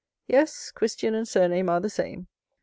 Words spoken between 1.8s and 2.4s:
same.